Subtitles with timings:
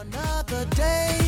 [0.00, 1.19] Another day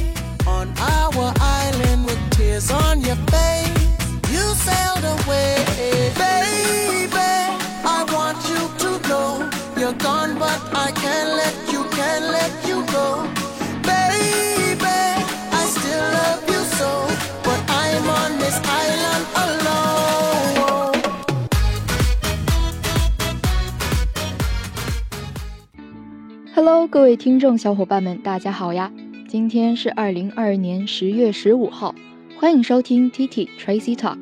[26.55, 28.93] Hello，各位听众小伙伴们，大家好呀！
[29.27, 31.95] 今天是二零二二年十月十五号，
[32.37, 34.19] 欢迎收听 TT Tracy Talk。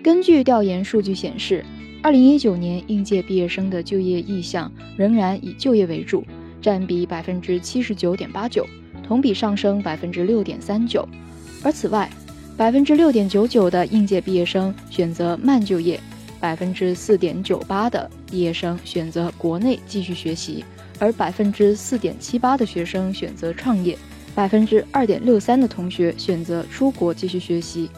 [0.00, 1.64] 根据调研数据显示，
[2.04, 6.24] 二零一九年应届毕业生的就业意向仍然以就业为主，
[6.60, 8.64] 占比百分之七十九点八九，
[9.04, 11.06] 同比上升百分之六点三九。
[11.64, 12.08] 而此外，
[12.56, 15.98] 百分之六点九九的应届毕业生选择慢就业，
[16.38, 20.64] 百分之四点九八的毕业生选择国内继续学习。
[20.98, 23.96] 而百分之四点七八的学生选择创业，
[24.34, 27.90] 百分之二点六三的同学选择出国继续学习。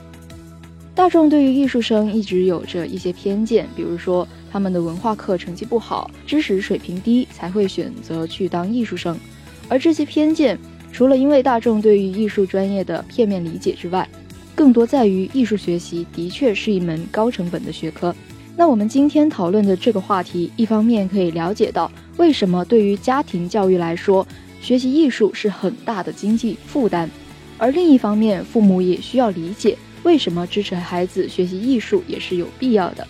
[0.94, 9.18] 大众对于艺术生一直有着一些偏见，比如说他们的文化课成绩不好，知识水平低，才会选择去当艺术生。
[9.68, 10.56] 而这些偏见，
[10.92, 14.08] 除了因为大众对于艺术专业的片面理解之外，
[14.54, 18.14] 更多在于艺术学习的确是一门高成本的学科。
[18.56, 24.24] 那我们今天讨论的这个话题，一方面可以了解到为什么对于家庭教育来说，
[24.60, 27.10] 学习艺术是很大的经济负担，
[27.58, 33.04] 而另一方面，父母也需要理解为什么支持孩子学习艺术也是有必要的。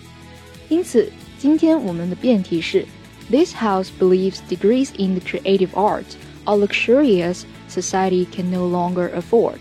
[0.67, 1.07] 因此，
[1.37, 2.83] 今天我们的辩题是
[3.29, 9.57] ：This house believes degrees in the creative arts are luxurious society can no longer afford。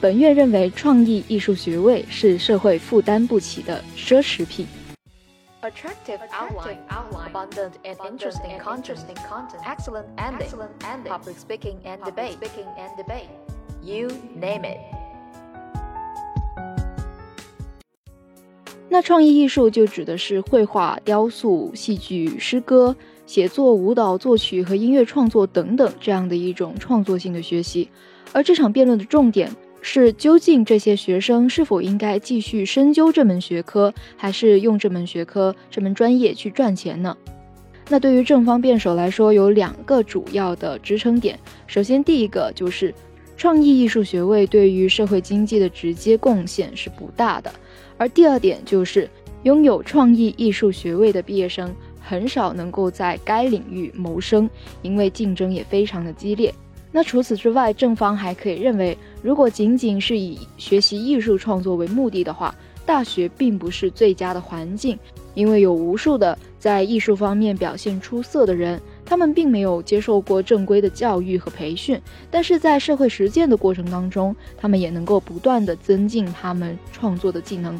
[0.00, 4.66] 本院认为，创意艺术学位是社会负担不起的奢侈品。
[5.62, 12.38] Attractive, outline, outline, abundant and interesting, content, content, excellent ending, excellent ending, public speaking and debate,
[12.40, 13.28] speaking and debate.
[13.82, 14.78] You name it.
[18.88, 27.86] 那创意艺术就指的是绘画、雕塑、戏剧、诗歌、写作、舞蹈、作曲和音乐创作等等这样的一种创作性的学习。
[28.32, 37.16] 而这场辩论的重点是，究竟这些学生是否应该继续深究这门学科，还是用这门学科、这门专业去赚钱呢？
[37.88, 41.38] 那对于正方辩手来说，有两个主要的支撑点。
[41.66, 42.94] 首先，第一个就是
[43.36, 47.52] 创意艺术学位对于社会经济的直接贡献是不大的。
[47.96, 49.10] 而第二点就是，
[49.42, 54.48] 拥有创意艺术学位的毕业生很少能够在该领域谋生，
[54.82, 56.54] 因为竞争也非常的激烈。
[56.92, 62.54] 那除此之外，正方还可以认为，如果仅仅是以学习艺术创作为目的的话，
[62.86, 64.98] 大学并不是最佳的环境，
[65.34, 72.00] 因为有无数的在艺术方面表现出色的人，他们并没有接受过正规的教育和培训，
[72.30, 77.78] 但是在社会实践的过程当中，他们也能够不断的增进他们创作的技能。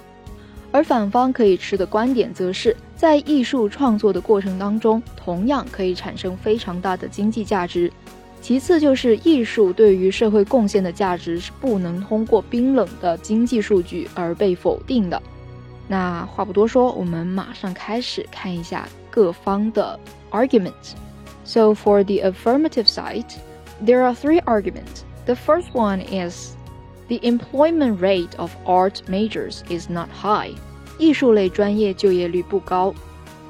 [0.73, 7.91] 而反方可以持的观点则是在艺术创作的过程当中，同样可以产生非常大的经济价值。
[8.41, 15.23] 其次就是艺术对于社会贡献的价值是不能通过冰冷的经济数据而被否定的。
[15.87, 19.99] 那话不多说，我们马上开始看一下各方的
[20.31, 20.95] argument。
[21.45, 23.27] So for the affirmative side,
[23.85, 25.03] there are three arguments.
[25.27, 26.55] The first one is
[27.09, 30.53] the employment rate of art majors is not high.
[30.99, 32.95] 艺术类专业就业率不高。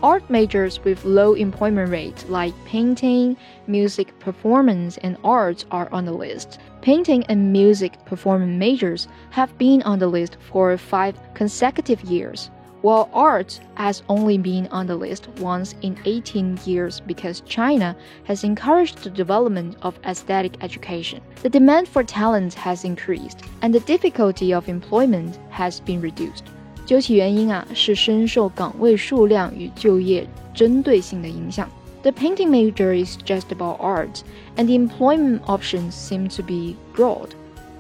[0.03, 6.13] Art majors with low employment rate, like painting, music performance, and arts, are on the
[6.13, 6.59] list.
[6.81, 12.51] Painting and music performance majors have been on the list for five consecutive years,
[12.81, 17.95] while art has only been on the list once in 18 years because China
[18.25, 21.21] has encouraged the development of aesthetic education.
[21.43, 26.45] The demand for talent has increased, and the difficulty of employment has been reduced.
[26.90, 31.70] 究其原因啊，是深受岗位数量与就业针对性的影响。
[32.04, 34.22] The painting major is just about art,
[34.56, 37.30] and the employment options seem to be broad.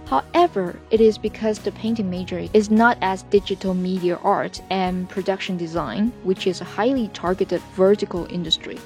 [0.09, 5.57] However, it is because the painting major is not as digital media art and production
[5.57, 8.77] design, which is a highly targeted vertical industry.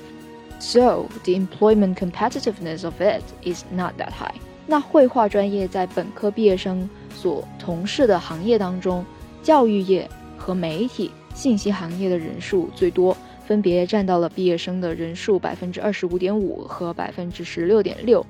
[0.60, 4.36] So, the employment competitiveness of it is not that high.
[4.68, 9.06] 那绘画专业在本科毕业生所从事的行业当中，
[9.44, 13.16] 教育业和媒体信息行业的人数最多，
[13.46, 18.26] 分别占到了毕业生的人数百分之二十五点五和百分之十六点六。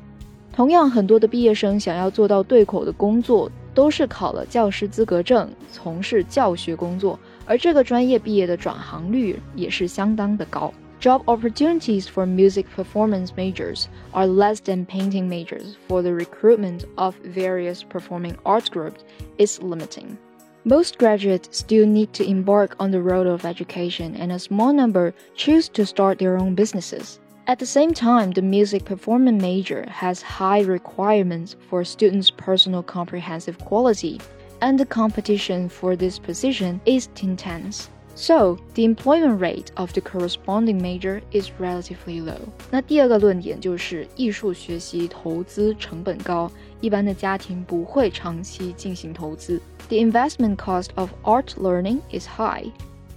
[0.51, 10.73] 同样，很多的毕业生想要做到对口的工作，都是考了教师资格证，从事教学工作，而这个专业毕业的转行率也是相当的高。
[10.99, 17.15] Job opportunities for music performance majors are less than painting majors, for the recruitment of
[17.23, 18.99] various performing arts groups
[19.37, 20.17] is limiting.
[20.65, 25.13] Most graduates still need to embark on the road of education, and a small number
[25.35, 27.19] choose to start their own businesses.
[27.47, 33.57] At the same time, the music performance major has high requirements for students' personal comprehensive
[33.57, 34.19] quality,
[34.61, 37.89] and the competition for this position is intense.
[38.15, 42.37] So, the employment rate of the corresponding major is relatively low.
[42.69, 46.51] 那第二个论点就是艺术学习投资成本高，
[46.81, 49.61] 一般的家庭不会长期进行投资。
[49.88, 52.64] The investment cost of art learning is high,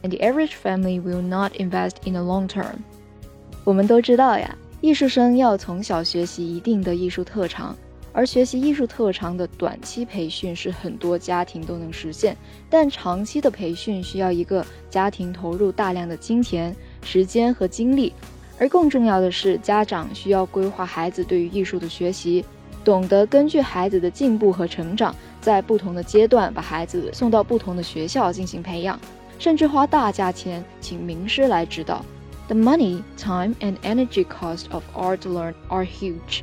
[0.04, 2.84] and the average family will not invest in the long term.
[3.64, 7.76] 我们都知道呀，艺术生要从小学习一定的艺术特长。
[8.14, 12.36] 而学习艺术特长的短期培训是很多家庭都能实现，
[12.68, 18.12] 但长期的培训需要一个家庭投入大量的金钱、时间和精力。
[18.60, 22.44] 而更重要的是，家长需要规划孩子对于艺术的学习，
[22.87, 28.99] 懂得根据孩子的进步和成长，在不同的阶段把孩子送到不同的学校进行培养，
[29.39, 32.05] 甚至花大价钱请名师来指导。
[32.49, 36.43] The money, time, and energy cost of art learn are huge.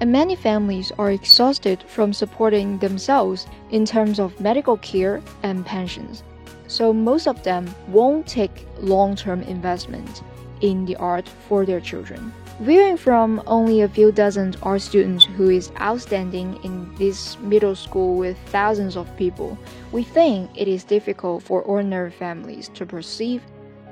[0.00, 6.22] and many families are exhausted from supporting themselves in terms of medical care and pensions.
[6.68, 10.22] So most of them won't take long-term investment
[10.60, 12.32] in the art for their children.
[12.61, 18.17] Viewing from only a few dozen art students who is outstanding in this middle school
[18.17, 19.57] with thousands of people,
[19.91, 23.41] we think it is difficult for ordinary families to perceive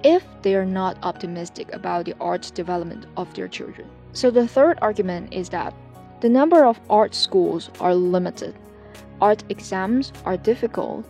[0.03, 3.89] if they are not optimistic about the art development of their children.
[4.13, 5.73] So the third argument is that
[6.21, 8.53] the number of art schools are limited.
[9.19, 11.07] Art exams are difficult,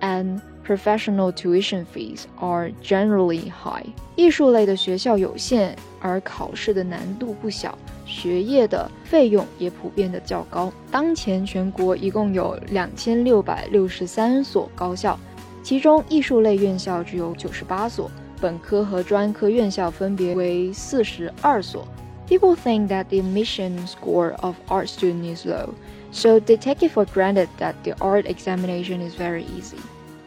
[0.00, 3.85] and professional tuition fees are generally high.
[4.15, 10.71] 艺术类的学校有限，而考试的难度不小，学业的费用也普遍的较高。
[10.91, 15.17] 当前全国一共有两千六百六十三所高校，
[15.63, 18.09] 其中艺术类院校只有九十八所，
[18.41, 21.87] 本科和专科院校分别为四十二所。
[22.27, 25.69] People think that the admission score of art students is low,
[26.11, 29.77] so they take it for granted that the art examination is very easy.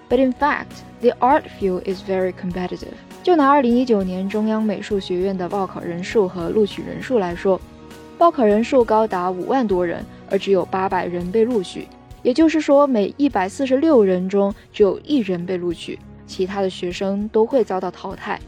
[0.10, 2.94] But in fact, the art field is very competitive.
[3.24, 7.60] 就拿2019年中央美术学院的报考人数和录取人数来说，
[8.18, 11.88] 报考人数高达五万多人，而只有八百人被录取。
[12.22, 18.40] 也就是说，每一百四十六人中只有一人被录取，其他的学生都会遭到淘汰。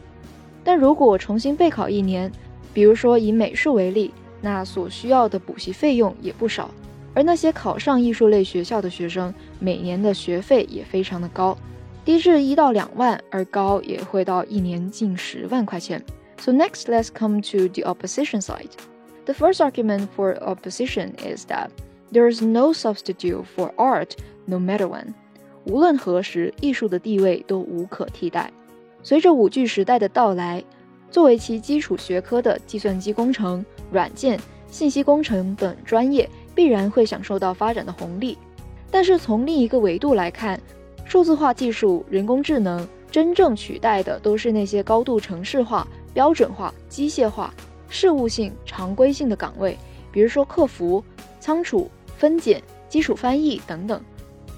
[0.64, 2.30] 但如果重新备考一年，
[2.72, 6.70] 比如说以美术为例，那所需要的补习费用也不少，
[7.18, 11.58] 而那些考上艺术类学校的学生，每年的学费也非常的高，
[12.04, 16.00] 低至一到两万，而高也会到一年近十万块钱。
[16.38, 18.70] So next, let's come to the opposition side.
[19.24, 21.70] The first argument for opposition is that
[22.12, 24.12] there is no substitute for art,
[24.46, 25.14] no matter when.
[25.64, 28.52] 无论何时，艺术的地位都无可替代。
[29.02, 30.62] 随着五 G 时代的到来。
[31.10, 34.38] 作为其基础学科的计算机工程、软件、
[34.70, 38.36] 信息工程等专业必然会享受到发展的红利，
[38.90, 40.60] 但是从另一个维度来看，
[41.04, 47.54] 数字化技术、人工智能真正取代的都是那些高度城市化、标准化、机械化、
[47.88, 49.78] 事务性、常规性的岗位，
[50.10, 51.00] 比如说客服、
[51.38, 54.02] 仓储、分拣、基础翻译等等，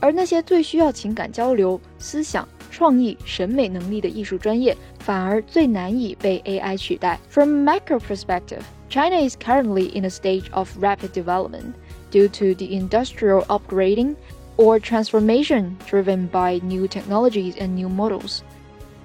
[0.00, 2.48] 而那些最需要情感交流、思想。
[2.72, 7.18] 创意、审美能力的艺术专业反而最难以被 AI 取代。
[7.28, 11.72] From macro perspective, China is currently in a stage of rapid development
[12.11, 14.15] due to the industrial upgrading
[14.57, 18.43] or transformation driven by new technologies and new models.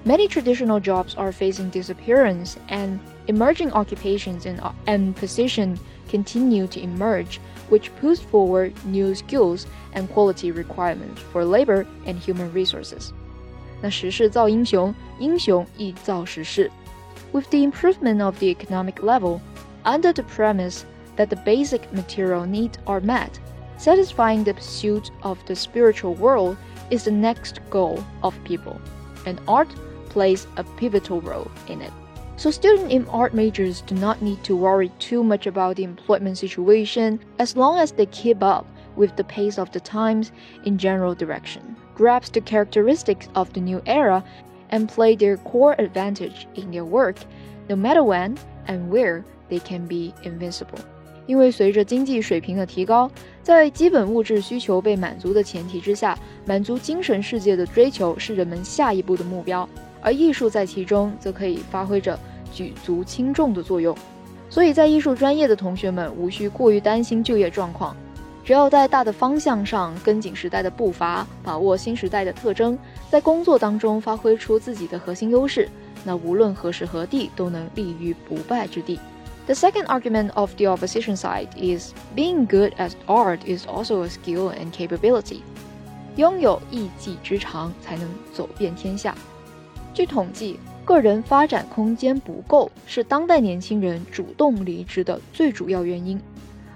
[0.05, 7.39] Many traditional jobs are facing disappearance, and emerging occupations and, and positions continue to emerge,
[7.69, 13.11] which push forward new skills and quality requirements for labor and human resources.
[13.81, 16.71] 那时势造英雄，英雄亦造时势。
[17.31, 19.39] With the improvement of the economic level,
[19.83, 20.81] under the premise
[21.16, 23.38] that the basic material needs are met,
[23.76, 26.56] satisfying the pursuit of the spiritual world
[26.90, 28.80] is the next goal of people,
[29.26, 29.68] and art
[30.08, 31.92] plays a pivotal role in it.
[32.36, 36.38] So students in art majors do not need to worry too much about the employment
[36.38, 40.32] situation as long as they keep up with the pace of the times
[40.64, 44.22] in general direction grasp the characteristics of the new era
[44.70, 47.16] and play their core advantage in their work,
[47.68, 50.78] no matter when and where they can be invincible.
[51.26, 53.10] 因为随着经济水平的提高，
[53.42, 59.68] 在基本物质需求被满足的前提之下，满足精神世界的追求是人们下一步的目标，
[60.00, 62.18] 而艺术在其中则可以发挥着
[62.52, 63.96] 举足轻重的作用。
[64.48, 67.96] 所以在艺术专业的同学们无需过于担心就业状况，
[68.44, 72.78] 只要在大的方向上跟紧时代的步伐，把握新时代的特征，
[73.10, 75.68] 在工作当中发挥出自己的核心优势，
[76.04, 79.00] 那无论何时何地都能立于不败之地。
[79.46, 84.52] The second argument of the opposition side is being good at art is also a skill
[84.52, 85.40] and capability.
[86.16, 89.14] 拥有一技之长才能走遍天下。
[89.94, 90.58] 据统计。
[90.86, 96.16] 个人发展空间不够是当代年轻人主动离职的最主要原因，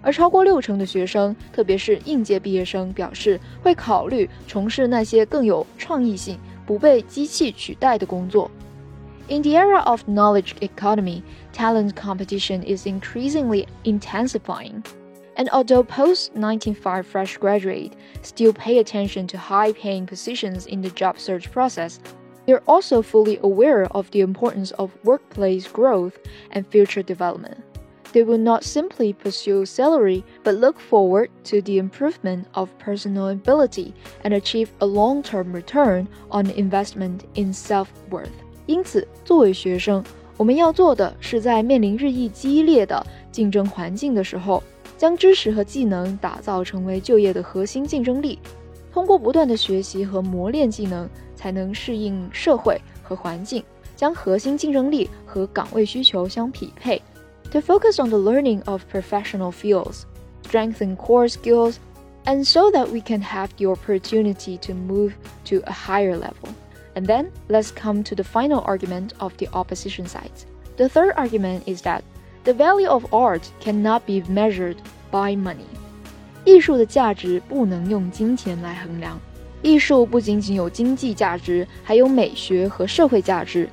[0.03, 6.37] 而超过六成的学生，特别是应届毕业生，表示会考虑从事那些更有创意性、
[6.67, 8.50] 不被机器取代的工作。
[9.31, 11.23] In the era of knowledge economy,
[11.53, 14.85] talent competition is increasingly intensifying.
[15.37, 20.91] And although post 1995 fresh graduates still pay attention to high paying positions in the
[20.91, 22.01] job search process,
[22.45, 26.19] they're also fully aware of the importance of workplace growth
[26.51, 27.63] and future development.
[28.13, 33.95] They will not simply pursue salary, but look forward to the improvement of personal ability
[34.25, 38.33] and achieve a long term return on investment in self worth.
[38.70, 40.04] 因此，作为学生，
[40.38, 44.62] 我们要做的是在面临日益激烈的竞争环境的时候，
[44.98, 48.40] 将知识和技能打造成为就业的核心竞争力。
[48.94, 53.64] 通过不断的学习和磨练技能，才能适应社会和环境，
[53.96, 57.02] 将核心竞争力和岗位需求相匹配。
[57.52, 60.04] To focus on the learning of professional fields,
[60.44, 61.75] strengthen core skills,
[62.25, 65.12] and so that we can have the opportunity to move
[65.46, 66.50] to a higher level.
[67.00, 70.32] And then let's come to the final argument of the opposition side.
[70.78, 72.02] The third argument is that
[72.44, 74.78] the value of art cannot be measured
[75.12, 75.68] by money.
[76.46, 79.20] 艺术的价值不能用金钱来衡量。
[79.62, 83.68] 艺术不仅仅有经济价值，还有美学和社会价值。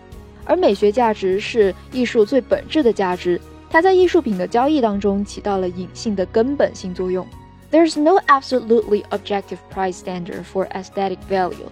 [0.44, 7.26] 而美学价值是艺术最本质的价值，它在艺术品的交易当中起到了隐性的根本性作用。
[7.70, 11.68] There's no absolutely objective price standard for aesthetic value.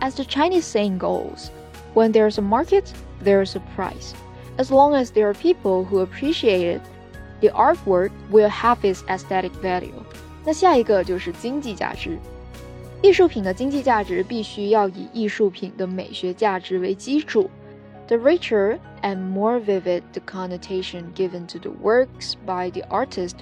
[0.00, 1.50] As the Chinese saying goes,
[1.94, 2.92] when there's a market,
[3.22, 4.14] there's a price.
[4.58, 6.82] As long as there are people who appreciate it,
[7.40, 9.94] the artwork will have its aesthetic value.
[10.44, 12.18] 那下一个就是经济价值。
[13.02, 17.50] 艺术品的经济价值必须要以艺术品的美学价值为基础。
[18.06, 23.36] The richer and more vivid the connotation given to the works by the artist,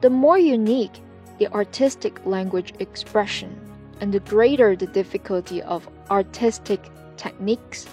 [0.00, 1.00] the more unique
[1.38, 3.48] the artistic language expression,
[4.00, 6.79] and the greater the difficulty of artistic
[7.17, 7.85] techniques,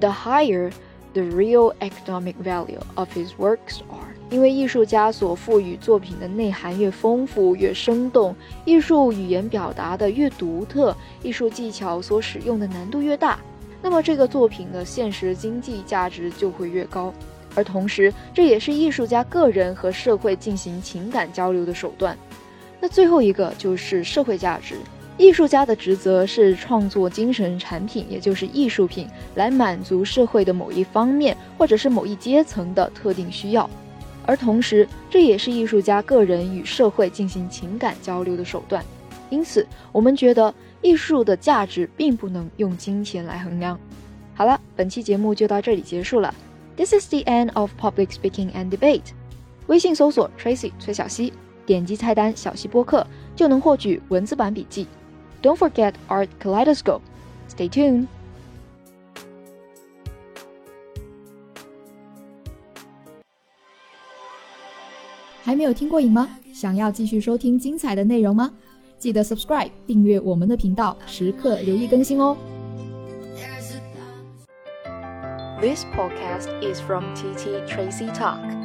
[0.00, 0.72] the higher
[1.12, 4.16] the real economic value of his works are.
[4.30, 13.38] 因为艺术家所赋予作品的内涵越丰富、越生动，艺术语言表达的越独特，艺术技巧所使用的难度越大，
[13.80, 17.14] 那么这个作品的现实经济价值就会越高。
[17.54, 22.18] 而同时，这也是艺术家个人和社会进行情感交流的手段。
[22.80, 24.74] 那最后一个就是社会价值，
[25.18, 33.68] 艺术家的职责是创作精神产品，也就是艺术品，来满足社会的某一方面或者是某一阶层的特定需要。
[34.26, 38.84] 而同时，这也是艺术家个人与社会进行情感交流的手段。
[39.30, 43.78] 因此，我们觉得艺术的价值并不能用金钱来衡量。
[44.34, 46.34] 好了，本期节目就到这里结束了。
[46.76, 49.12] This is the end of public speaking and debate。
[49.68, 51.32] 微信搜索 Tracy 崔小溪，
[51.64, 54.86] 点击菜单小溪播客就能获取文字版笔记。
[55.45, 58.07] Don't forget Art Kaleidoscope。Stay tuned。
[65.43, 66.29] 还没有听过瘾吗？
[66.53, 68.51] 想要继续收听精彩的内容吗？
[68.99, 72.37] 记得 subscribe 订阅我们的频道，时刻留意更新哦。
[75.59, 78.64] This podcast is from TT Tracy Talk.